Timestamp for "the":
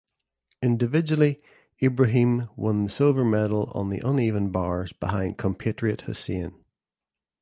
2.85-2.89, 3.91-3.99